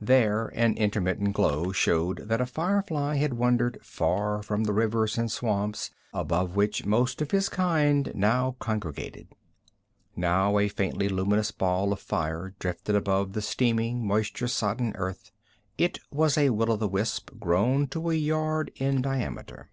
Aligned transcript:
There 0.00 0.46
an 0.54 0.78
intermittent 0.78 1.34
glow 1.34 1.70
showed 1.70 2.26
that 2.30 2.40
a 2.40 2.46
firefly 2.46 3.16
had 3.16 3.34
wandered 3.34 3.76
far 3.82 4.42
from 4.42 4.64
the 4.64 4.72
rivers 4.72 5.18
and 5.18 5.30
swamps 5.30 5.90
above 6.14 6.56
which 6.56 6.86
most 6.86 7.20
of 7.20 7.32
his 7.32 7.50
kind 7.50 8.10
now 8.14 8.56
congregated. 8.60 9.28
Now 10.16 10.56
a 10.58 10.68
faintly 10.68 11.10
luminous 11.10 11.50
ball 11.50 11.92
of 11.92 12.00
fire 12.00 12.54
drifted 12.58 12.96
above 12.96 13.34
the 13.34 13.42
steaming, 13.42 14.06
moisture 14.06 14.48
sodden 14.48 14.92
earth. 14.96 15.32
It 15.76 15.98
was 16.10 16.38
a 16.38 16.48
will 16.48 16.72
o' 16.72 16.76
the 16.76 16.88
wisp, 16.88 17.32
grown 17.38 17.86
to 17.88 18.08
a 18.08 18.14
yard 18.14 18.70
in 18.76 19.02
diameter. 19.02 19.68